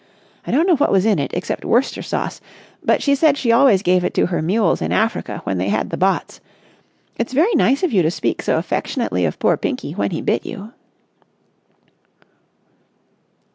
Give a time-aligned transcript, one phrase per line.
[0.47, 2.41] I don't know what was in it except Worcester Sauce,
[2.83, 5.91] but she said she always gave it to her mules in Africa when they had
[5.91, 6.41] the botts...
[7.17, 10.43] it's very nice of you to speak so affectionately of poor Pinky when he bit
[10.43, 10.73] you."